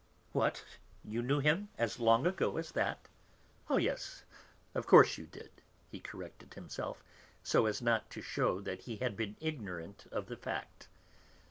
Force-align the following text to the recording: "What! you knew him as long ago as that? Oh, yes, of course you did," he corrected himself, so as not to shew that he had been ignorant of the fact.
"What! 0.31 0.65
you 1.05 1.21
knew 1.21 1.41
him 1.41 1.69
as 1.77 1.99
long 1.99 2.25
ago 2.25 2.57
as 2.57 2.71
that? 2.71 3.07
Oh, 3.69 3.77
yes, 3.77 4.23
of 4.73 4.87
course 4.87 5.15
you 5.19 5.27
did," 5.27 5.51
he 5.91 5.99
corrected 5.99 6.55
himself, 6.55 7.03
so 7.43 7.67
as 7.67 7.83
not 7.83 8.09
to 8.09 8.21
shew 8.23 8.61
that 8.61 8.79
he 8.79 8.95
had 8.95 9.15
been 9.15 9.35
ignorant 9.39 10.05
of 10.11 10.25
the 10.25 10.37
fact. 10.37 10.87